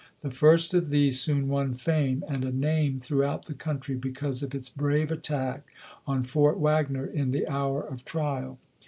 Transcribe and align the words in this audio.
The 0.21 0.31
first 0.31 0.73
of 0.73 0.89
these 0.89 1.19
soon 1.21 1.47
won 1.47 1.75
fame 1.75 2.23
and 2.27 2.43
a 2.43 2.51
name 2.51 2.99
throughout 2.99 3.45
the 3.45 3.53
country 3.53 3.93
because 3.93 4.41
of 4.41 4.55
its 4.55 4.67
brave 4.67 5.11
attack 5.11 5.61
on 6.07 6.23
Fort 6.23 6.57
Wag 6.57 6.89
ner 6.89 7.05
in 7.05 7.29
the 7.29 7.47
hour 7.47 7.83
of 7.83 8.03
trial. 8.03 8.57